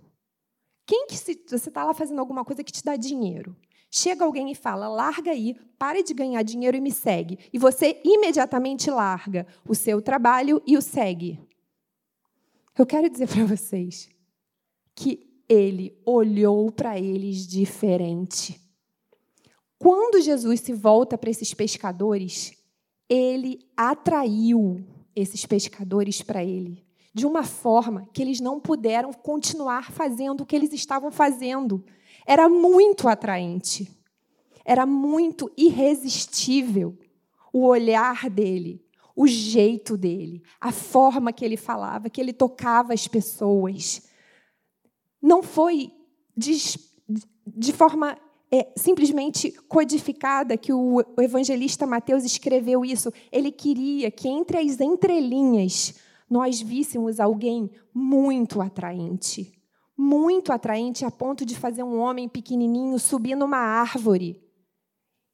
[0.86, 3.56] quem que se, você está lá fazendo alguma coisa que te dá dinheiro?
[3.90, 7.40] Chega alguém e fala: larga aí, pare de ganhar dinheiro e me segue.
[7.52, 11.40] E você imediatamente larga o seu trabalho e o segue.
[12.78, 14.10] Eu quero dizer para vocês
[14.96, 18.60] que ele olhou para eles diferente.
[19.82, 22.54] Quando Jesus se volta para esses pescadores,
[23.10, 30.42] ele atraiu esses pescadores para ele de uma forma que eles não puderam continuar fazendo
[30.42, 31.84] o que eles estavam fazendo.
[32.28, 33.92] Era muito atraente,
[34.64, 36.96] era muito irresistível
[37.52, 43.08] o olhar dele, o jeito dele, a forma que ele falava, que ele tocava as
[43.08, 44.08] pessoas.
[45.20, 45.92] Não foi
[46.38, 46.56] de,
[47.48, 48.16] de forma
[48.54, 53.12] é, simplesmente codificada que o evangelista Mateus escreveu isso.
[53.32, 55.96] Ele queria que entre as entrelinhas
[56.30, 59.54] nós víssemos alguém muito atraente.
[59.98, 64.42] Muito atraente a ponto de fazer um homem pequenininho subir numa árvore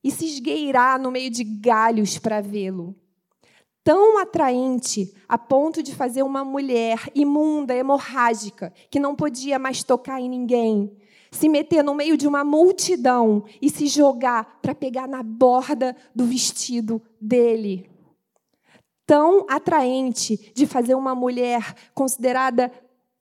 [0.03, 2.95] e se esgueirar no meio de galhos para vê-lo.
[3.83, 10.19] Tão atraente a ponto de fazer uma mulher imunda, hemorrágica, que não podia mais tocar
[10.19, 10.91] em ninguém,
[11.31, 16.25] se meter no meio de uma multidão e se jogar para pegar na borda do
[16.25, 17.89] vestido dele.
[19.05, 22.71] Tão atraente de fazer uma mulher considerada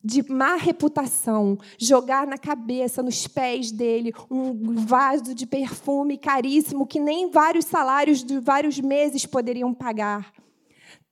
[0.02, 7.00] de má reputação, jogar na cabeça, nos pés dele, um vaso de perfume caríssimo que
[7.00, 10.32] nem vários salários de vários meses poderiam pagar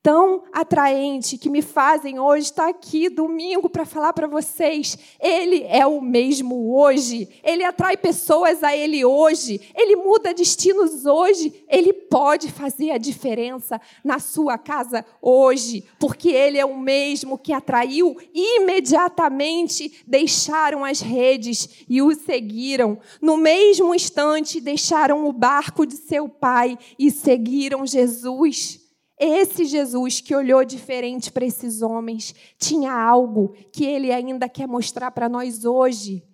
[0.05, 4.99] tão atraente que me fazem hoje estar aqui domingo para falar para vocês.
[5.19, 7.27] Ele é o mesmo hoje.
[7.43, 9.59] Ele atrai pessoas a ele hoje.
[9.75, 11.65] Ele muda destinos hoje.
[11.67, 17.55] Ele pode fazer a diferença na sua casa hoje, porque ele é o mesmo que
[17.55, 22.99] atraiu imediatamente deixaram as redes e o seguiram.
[23.23, 28.84] No mesmo instante deixaram o barco de seu pai e seguiram Jesus.
[29.19, 35.11] Esse Jesus que olhou diferente para esses homens tinha algo que ele ainda quer mostrar
[35.11, 36.25] para nós hoje.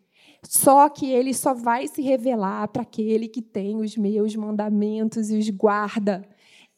[0.42, 5.36] Só que ele só vai se revelar para aquele que tem os meus mandamentos e
[5.36, 6.26] os guarda.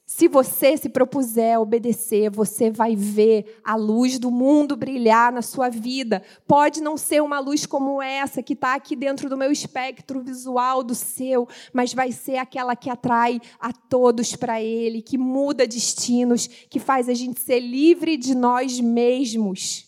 [0.04, 5.42] Se você se propuser a obedecer, você vai ver a luz do mundo brilhar na
[5.42, 6.22] sua vida.
[6.46, 10.82] Pode não ser uma luz como essa, que está aqui dentro do meu espectro visual
[10.82, 16.46] do seu, mas vai ser aquela que atrai a todos para Ele, que muda destinos,
[16.46, 19.86] que faz a gente ser livre de nós mesmos.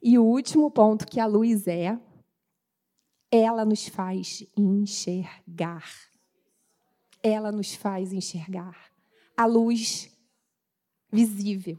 [0.00, 1.98] E o último ponto que a luz é,
[3.30, 5.84] ela nos faz enxergar.
[7.22, 8.91] Ela nos faz enxergar
[9.36, 10.10] a luz
[11.10, 11.78] visível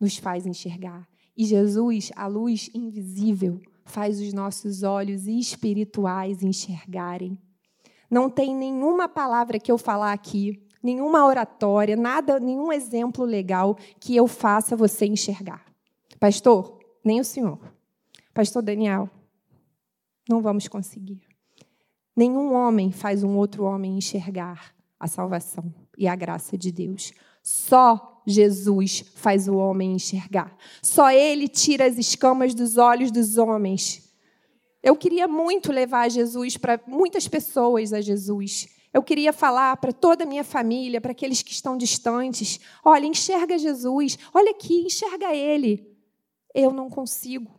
[0.00, 1.08] nos faz enxergar.
[1.36, 7.38] E Jesus, a luz invisível, faz os nossos olhos espirituais enxergarem.
[8.10, 14.16] Não tem nenhuma palavra que eu falar aqui, nenhuma oratória, nada, nenhum exemplo legal que
[14.16, 15.64] eu faça você enxergar.
[16.18, 17.58] Pastor, nem o senhor.
[18.32, 19.08] Pastor Daniel,
[20.28, 21.20] não vamos conseguir.
[22.16, 27.12] Nenhum homem faz um outro homem enxergar a salvação e a graça de Deus.
[27.42, 30.56] Só Jesus faz o homem enxergar.
[30.82, 34.08] Só ele tira as escamas dos olhos dos homens.
[34.82, 38.68] Eu queria muito levar Jesus para muitas pessoas a Jesus.
[38.92, 43.58] Eu queria falar para toda a minha família, para aqueles que estão distantes: olha, enxerga
[43.58, 45.96] Jesus, olha aqui, enxerga Ele.
[46.54, 47.54] Eu não consigo.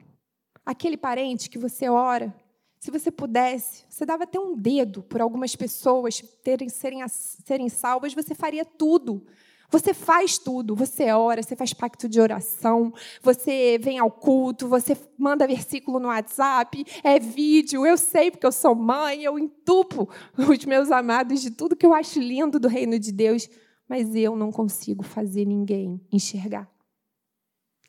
[0.65, 2.33] Aquele parente que você ora,
[2.79, 8.13] se você pudesse, você dava até um dedo por algumas pessoas terem, serem, serem salvas,
[8.13, 9.25] você faria tudo.
[9.69, 10.75] Você faz tudo.
[10.75, 16.07] Você ora, você faz pacto de oração, você vem ao culto, você manda versículo no
[16.07, 17.85] WhatsApp, é vídeo.
[17.85, 21.93] Eu sei porque eu sou mãe, eu entupo os meus amados de tudo que eu
[21.93, 23.49] acho lindo do reino de Deus,
[23.87, 26.78] mas eu não consigo fazer ninguém enxergar.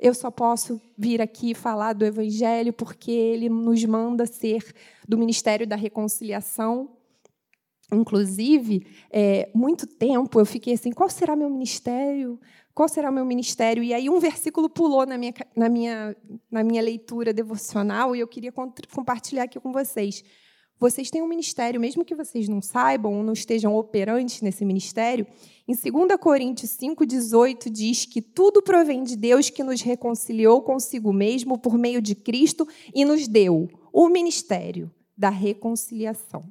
[0.01, 4.65] Eu só posso vir aqui falar do Evangelho porque ele nos manda ser
[5.07, 6.97] do Ministério da Reconciliação.
[7.93, 12.41] Inclusive, é, muito tempo eu fiquei assim: qual será meu ministério?
[12.73, 13.83] Qual será meu ministério?
[13.83, 16.17] E aí um versículo pulou na minha, na minha,
[16.51, 18.53] na minha leitura devocional e eu queria
[18.95, 20.25] compartilhar aqui com vocês.
[20.81, 25.27] Vocês têm um ministério, mesmo que vocês não saibam ou não estejam operantes nesse ministério.
[25.69, 31.59] Em 2 Coríntios 5,18 diz que tudo provém de Deus que nos reconciliou consigo mesmo
[31.59, 36.49] por meio de Cristo e nos deu o ministério da reconciliação.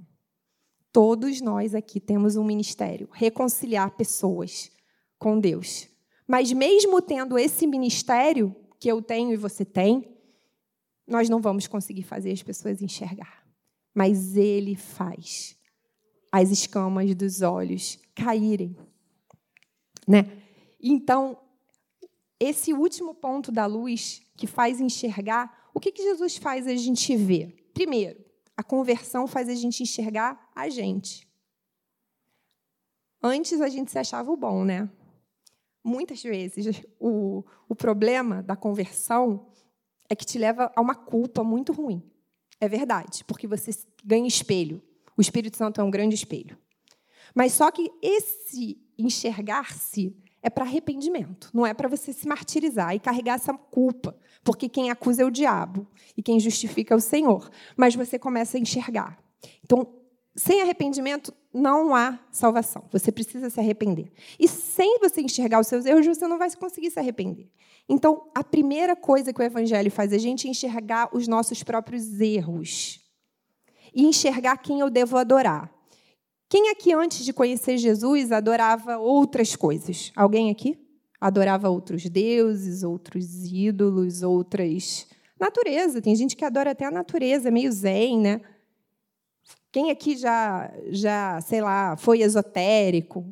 [0.93, 4.71] Todos nós aqui temos um ministério reconciliar pessoas
[5.17, 5.87] com Deus.
[6.27, 10.07] Mas mesmo tendo esse ministério que eu tenho e você tem,
[11.07, 13.38] nós não vamos conseguir fazer as pessoas enxergar
[13.99, 15.57] mas ele faz
[16.31, 18.77] as escamas dos olhos caírem,
[20.07, 20.41] né?
[20.81, 21.37] Então,
[22.39, 27.13] esse último ponto da luz que faz enxergar, o que, que Jesus faz a gente
[27.17, 27.69] ver?
[27.73, 28.23] Primeiro,
[28.55, 31.27] a conversão faz a gente enxergar a gente.
[33.21, 34.89] Antes a gente se achava o bom, né?
[35.83, 39.51] Muitas vezes o, o problema da conversão
[40.09, 42.09] é que te leva a uma culpa muito ruim.
[42.61, 43.71] É verdade, porque você
[44.03, 44.81] ganha espelho.
[45.17, 46.57] O Espírito Santo é um grande espelho.
[47.33, 52.99] Mas só que esse enxergar-se é para arrependimento, não é para você se martirizar e
[52.99, 57.49] carregar essa culpa, porque quem acusa é o diabo e quem justifica é o Senhor.
[57.75, 59.17] Mas você começa a enxergar.
[59.63, 59.98] Então,
[60.39, 62.85] sem arrependimento não há salvação.
[62.91, 64.09] Você precisa se arrepender.
[64.39, 67.49] E sem você enxergar os seus erros, você não vai conseguir se arrepender.
[67.89, 72.21] Então, a primeira coisa que o evangelho faz é a gente enxergar os nossos próprios
[72.21, 73.01] erros
[73.93, 75.69] e enxergar quem eu devo adorar.
[76.47, 80.11] Quem aqui antes de conhecer Jesus adorava outras coisas?
[80.15, 80.79] Alguém aqui?
[81.19, 85.05] Adorava outros deuses, outros ídolos, outras
[85.37, 86.01] natureza.
[86.01, 88.41] Tem gente que adora até a natureza, meio zen, né?
[89.71, 93.25] Quem aqui já, já, sei lá, foi esotérico,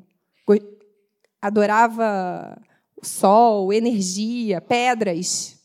[1.41, 2.61] adorava
[3.01, 5.59] o sol, energia, pedras,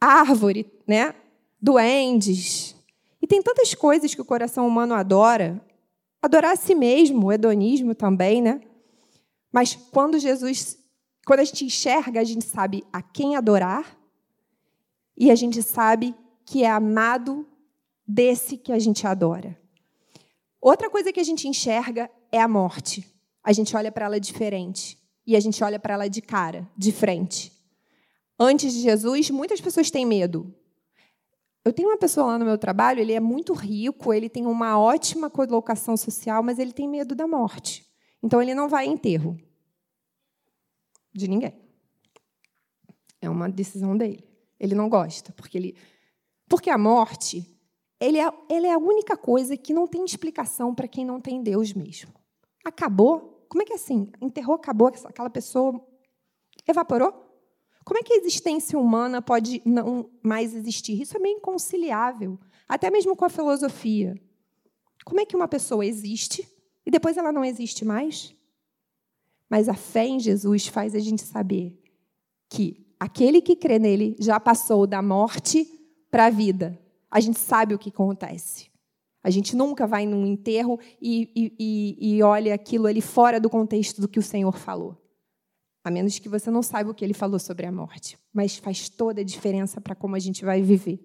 [0.00, 1.14] árvore, né?
[1.60, 2.74] Duendes.
[3.20, 5.60] E tem tantas coisas que o coração humano adora.
[6.22, 8.60] Adorar a si mesmo, o hedonismo também, né?
[9.52, 10.78] Mas quando Jesus,
[11.24, 13.96] quando a gente enxerga, a gente sabe a quem adorar
[15.16, 17.46] e a gente sabe que é amado
[18.06, 19.58] desse que a gente adora.
[20.66, 23.06] Outra coisa que a gente enxerga é a morte.
[23.40, 26.90] A gente olha para ela diferente e a gente olha para ela de cara, de
[26.90, 27.52] frente.
[28.36, 30.52] Antes de Jesus, muitas pessoas têm medo.
[31.64, 34.76] Eu tenho uma pessoa lá no meu trabalho, ele é muito rico, ele tem uma
[34.76, 37.86] ótima colocação social, mas ele tem medo da morte.
[38.20, 39.38] Então ele não vai em enterro
[41.14, 41.54] de ninguém.
[43.20, 44.28] É uma decisão dele.
[44.58, 45.76] Ele não gosta, porque ele
[46.48, 47.55] porque a morte
[48.00, 51.42] ele é, ele é a única coisa que não tem explicação para quem não tem
[51.42, 52.12] Deus mesmo.
[52.64, 53.46] Acabou?
[53.48, 54.10] Como é que é assim?
[54.20, 55.80] Enterrou, acabou, aquela pessoa
[56.66, 57.24] evaporou?
[57.84, 61.00] Como é que a existência humana pode não mais existir?
[61.00, 64.20] Isso é meio inconciliável, até mesmo com a filosofia.
[65.04, 66.46] Como é que uma pessoa existe
[66.84, 68.34] e depois ela não existe mais?
[69.48, 71.80] Mas a fé em Jesus faz a gente saber
[72.48, 75.64] que aquele que crê nele já passou da morte
[76.10, 76.76] para a vida
[77.10, 78.70] a gente sabe o que acontece.
[79.22, 84.00] A gente nunca vai num enterro e, e, e, olha aquilo ali fora do contexto
[84.00, 84.96] do que o Senhor falou.
[85.82, 88.16] A menos que você não saiba o que ele falou sobre a morte.
[88.32, 91.04] Mas faz toda a diferença para como a gente vai viver.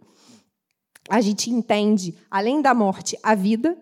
[1.09, 3.75] A gente entende, além da morte, a vida,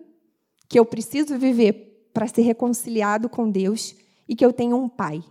[0.68, 3.94] que eu preciso viver para ser reconciliado com Deus
[4.28, 5.22] e que eu tenho um Pai.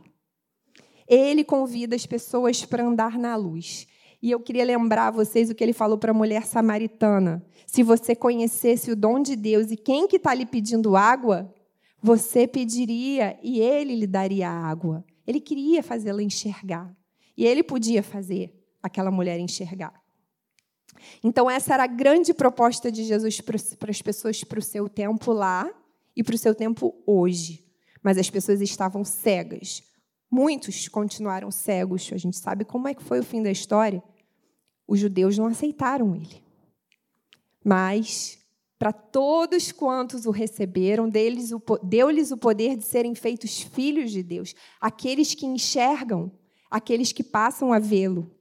[1.07, 3.87] Ele convida as pessoas para andar na luz.
[4.21, 7.43] E eu queria lembrar a vocês o que ele falou para a mulher samaritana.
[7.65, 11.53] Se você conhecesse o dom de Deus e quem que está lhe pedindo água,
[12.01, 15.05] você pediria e ele lhe daria água.
[15.25, 16.93] Ele queria fazê-la enxergar.
[17.37, 18.53] E ele podia fazer
[18.83, 19.93] aquela mulher enxergar.
[21.23, 25.31] Então, essa era a grande proposta de Jesus para as pessoas para o seu tempo
[25.31, 25.69] lá
[26.15, 27.65] e para o seu tempo hoje.
[28.03, 29.83] Mas as pessoas estavam cegas.
[30.31, 32.09] Muitos continuaram cegos.
[32.13, 34.03] A gente sabe como é que foi o fim da história.
[34.87, 36.43] Os judeus não aceitaram ele.
[37.63, 38.39] Mas
[38.77, 45.35] para todos quantos o receberam, deu-lhes o poder de serem feitos filhos de Deus, aqueles
[45.35, 46.31] que enxergam,
[46.71, 48.31] aqueles que passam a vê-lo.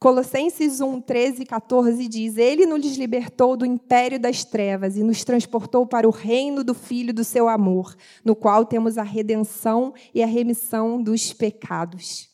[0.00, 5.24] Colossenses 1, 13 e 14 diz: Ele nos libertou do império das trevas e nos
[5.24, 10.22] transportou para o reino do Filho do seu amor, no qual temos a redenção e
[10.22, 12.28] a remissão dos pecados.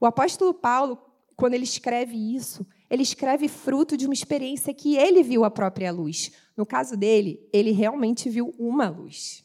[0.00, 0.98] O apóstolo Paulo,
[1.36, 5.92] quando ele escreve isso, ele escreve fruto de uma experiência que ele viu a própria
[5.92, 6.32] luz.
[6.56, 9.44] No caso dele, ele realmente viu uma luz.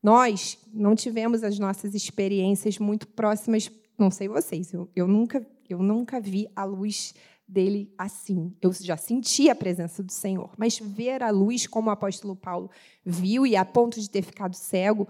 [0.00, 5.82] Nós não tivemos as nossas experiências muito próximas, não sei vocês, eu, eu nunca eu
[5.82, 7.14] nunca vi a luz
[7.46, 8.54] dele assim.
[8.60, 12.70] Eu já senti a presença do Senhor, mas ver a luz como o apóstolo Paulo
[13.04, 15.06] viu e a ponto de ter ficado cego,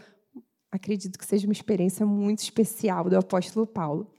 [0.71, 4.11] acredito que seja uma experiência muito especial do apóstolo Paulo.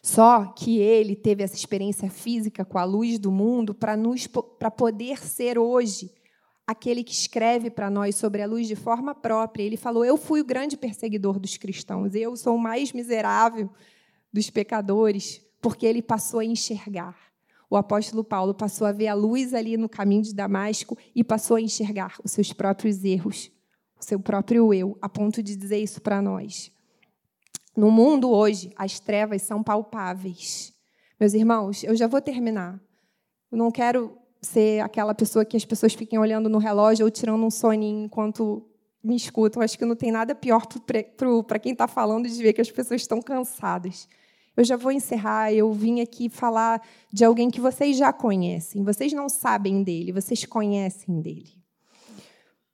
[0.00, 5.58] Só que ele teve essa experiência física com a luz do mundo para poder ser
[5.58, 6.12] hoje
[6.66, 9.62] aquele que escreve para nós sobre a luz de forma própria.
[9.62, 13.70] Ele falou: "Eu fui o grande perseguidor dos cristãos, eu sou o mais miserável
[14.34, 17.16] dos pecadores, porque ele passou a enxergar.
[17.70, 21.56] O apóstolo Paulo passou a ver a luz ali no caminho de Damasco e passou
[21.56, 23.52] a enxergar os seus próprios erros,
[23.98, 26.72] o seu próprio eu, a ponto de dizer isso para nós.
[27.76, 30.74] No mundo hoje, as trevas são palpáveis.
[31.18, 32.80] Meus irmãos, eu já vou terminar.
[33.52, 37.44] Eu não quero ser aquela pessoa que as pessoas fiquem olhando no relógio ou tirando
[37.44, 38.68] um soninho enquanto
[39.02, 39.62] me escutam.
[39.62, 40.66] Acho que não tem nada pior
[41.46, 44.08] para quem está falando de ver que as pessoas estão cansadas.
[44.56, 45.52] Eu já vou encerrar.
[45.52, 46.80] Eu vim aqui falar
[47.12, 48.82] de alguém que vocês já conhecem.
[48.82, 51.62] Vocês não sabem dele, vocês conhecem dele.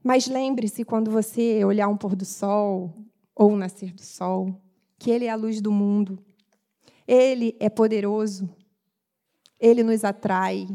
[0.02, 2.94] Mas lembre-se quando você olhar um pôr do sol
[3.34, 4.60] ou um nascer do sol,
[4.98, 6.18] que ele é a luz do mundo.
[7.06, 8.48] Ele é poderoso.
[9.58, 10.68] Ele nos atrai.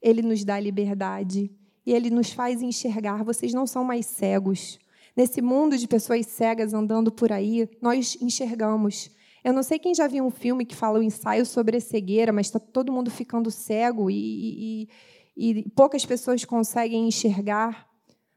[0.00, 1.50] Ele nos dá liberdade.
[1.84, 3.22] E ele nos faz enxergar.
[3.22, 4.78] Vocês não são mais cegos.
[5.16, 9.10] Nesse mundo de pessoas cegas andando por aí, nós enxergamos.
[9.46, 12.32] Eu não sei quem já viu um filme que fala o ensaio sobre a cegueira,
[12.32, 14.88] mas está todo mundo ficando cego e,
[15.36, 17.88] e, e poucas pessoas conseguem enxergar.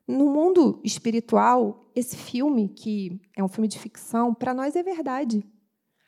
[0.07, 5.43] No mundo espiritual, esse filme, que é um filme de ficção, para nós é verdade.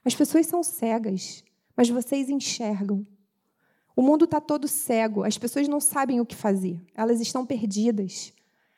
[0.05, 1.43] As pessoas são cegas,
[1.75, 3.03] mas vocês enxergam.
[3.95, 8.33] O mundo está todo cego, as pessoas não sabem o que fazer, elas estão perdidas.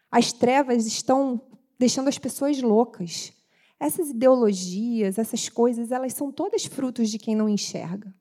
[0.10, 1.42] As trevas estão
[1.78, 3.34] deixando as pessoas loucas.
[3.80, 8.14] Essas ideologias, essas coisas, elas são todas frutos de quem não enxerga,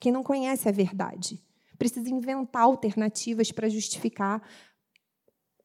[0.00, 1.42] quem não conhece a verdade.
[1.78, 4.42] Precisa inventar alternativas para justificar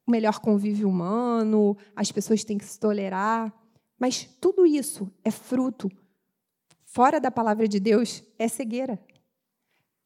[0.06, 3.54] o melhor convívio humano, as pessoas têm que se tolerar.
[4.00, 5.90] Mas tudo isso é fruto,
[6.84, 9.00] fora da palavra de Deus, é cegueira.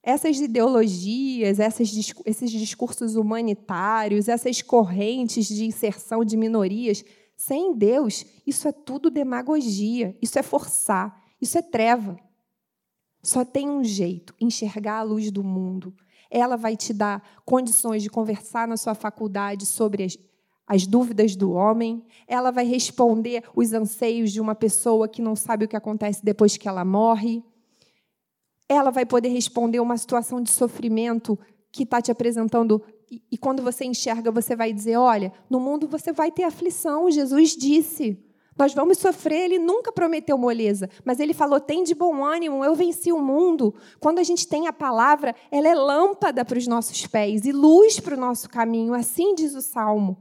[0.02, 1.92] Essas ideologias, essas,
[2.26, 7.04] esses discursos humanitários, essas correntes de inserção de minorias,
[7.40, 12.20] sem Deus, isso é tudo demagogia, isso é forçar, isso é treva.
[13.24, 15.96] Só tem um jeito: enxergar a luz do mundo.
[16.30, 20.18] Ela vai te dar condições de conversar na sua faculdade sobre as,
[20.68, 22.06] as dúvidas do homem.
[22.28, 26.58] Ela vai responder os anseios de uma pessoa que não sabe o que acontece depois
[26.58, 27.42] que ela morre.
[28.68, 31.40] Ela vai poder responder uma situação de sofrimento
[31.72, 32.84] que está te apresentando
[33.32, 37.10] e, quando você enxerga, você vai dizer: olha, no mundo você vai ter aflição.
[37.10, 38.18] Jesus disse.
[38.58, 42.76] Nós vamos sofrer, ele nunca prometeu moleza, mas ele falou: tem de bom ânimo, eu
[42.76, 43.74] venci o mundo.
[44.02, 48.02] Quando a gente tem a palavra, ela é lâmpada para os nossos pés e luz
[48.02, 50.18] para o nosso caminho, assim diz o salmo.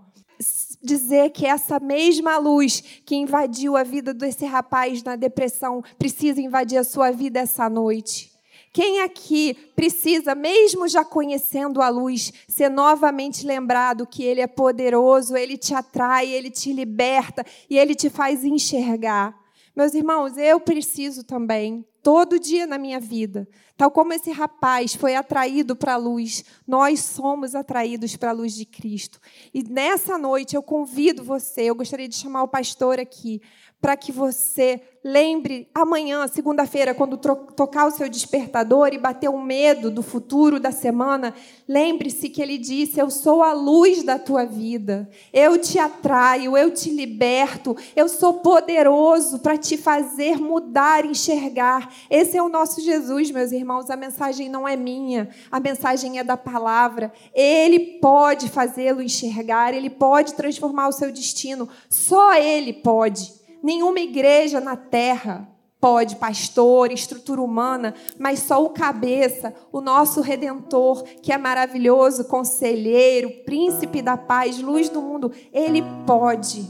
[0.81, 6.79] Dizer que essa mesma luz que invadiu a vida desse rapaz na depressão precisa invadir
[6.79, 8.38] a sua vida essa noite.
[8.73, 15.37] Quem aqui precisa, mesmo já conhecendo a luz, ser novamente lembrado que Ele é poderoso,
[15.37, 19.35] Ele te atrai, Ele te liberta e Ele te faz enxergar?
[19.79, 25.15] Meus irmãos, eu preciso também, todo dia na minha vida, tal como esse rapaz foi
[25.15, 29.21] atraído para a luz, nós somos atraídos para a luz de Cristo.
[29.55, 33.41] E nessa noite eu convido você, eu gostaria de chamar o pastor aqui,
[33.81, 39.89] para que você lembre amanhã, segunda-feira, quando tocar o seu despertador e bater o medo
[39.89, 41.33] do futuro da semana,
[41.67, 46.73] lembre-se que ele disse: Eu sou a luz da tua vida, eu te atraio, eu
[46.73, 51.95] te liberto, eu sou poderoso para te fazer mudar, enxergar.
[52.11, 53.91] Esse é o nosso Jesus, meus irmãos.
[53.91, 57.13] A mensagem não é minha, a mensagem é da palavra.
[57.33, 63.38] Ele pode fazê-lo enxergar, ele pode transformar o seu destino, só ele pode.
[63.63, 65.49] Nenhuma igreja na terra
[65.81, 73.31] pode, pastor, estrutura humana, mas só o cabeça, o nosso redentor, que é maravilhoso, conselheiro,
[73.45, 76.69] príncipe da paz, luz do mundo, ele pode.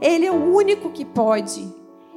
[0.00, 1.76] Ele é o único que pode.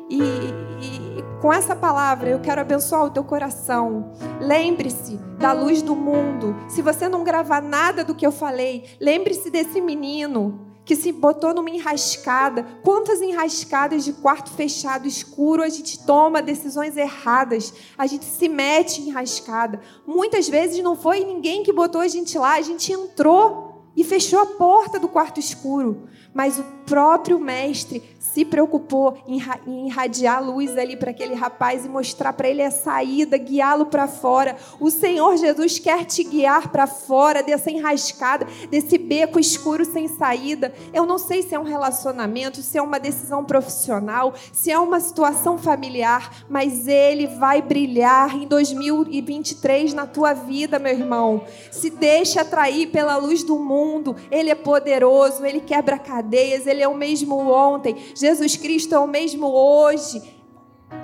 [0.09, 4.11] E, e, com essa palavra eu quero abençoar o teu coração.
[4.39, 6.55] Lembre-se da luz do mundo.
[6.67, 11.53] Se você não gravar nada do que eu falei, lembre-se desse menino que se botou
[11.53, 12.67] numa enrascada.
[12.83, 18.99] Quantas enrascadas de quarto fechado, escuro, a gente toma decisões erradas, a gente se mete
[18.99, 19.79] em enrascada.
[20.05, 23.69] Muitas vezes não foi ninguém que botou a gente lá, a gente entrou.
[23.95, 26.07] e fechou a porta do quarto escuro.
[26.34, 32.32] Mas o próprio mestre se preocupou em irradiar luz ali para aquele rapaz e mostrar
[32.32, 34.55] para ele a saída, guiá-lo para fora.
[34.79, 40.73] O Senhor Jesus quer te guiar para fora dessa enrascada, desse beco escuro sem saída.
[40.93, 45.01] Eu não sei se é um relacionamento, se é uma decisão profissional, se é uma
[45.01, 51.43] situação familiar, mas ele vai brilhar em 2023 na tua vida, meu irmão.
[51.69, 54.15] Se deixe atrair pela luz do mundo.
[54.29, 57.95] Ele é poderoso, ele quebra cadeias, ele é o mesmo ontem.
[58.15, 60.22] Jesus Cristo é o mesmo hoje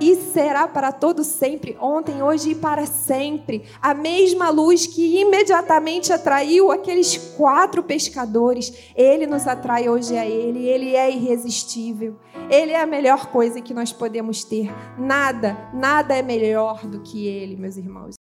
[0.02, 3.64] e será para todo sempre, ontem, hoje e para sempre.
[3.82, 10.68] A mesma luz que imediatamente atraiu aqueles quatro pescadores, ele nos atrai hoje a ele,
[10.68, 12.16] ele é irresistível.
[12.50, 14.72] Ele é a melhor coisa que nós podemos ter.
[14.98, 18.17] Nada, nada é melhor do que ele, meus irmãos.